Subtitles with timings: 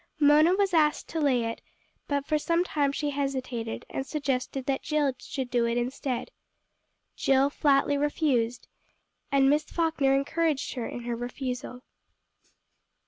[0.19, 1.61] Mona was asked to lay it,
[2.07, 6.31] but for some time she hesitated, and suggested that Jill should do it instead.
[7.15, 8.67] Jill flatly refused,
[9.31, 11.83] and Miss Falkner encouraged her in her refusal.